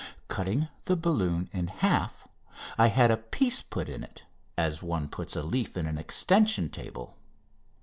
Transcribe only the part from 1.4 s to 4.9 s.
in half I had a piece put in it, as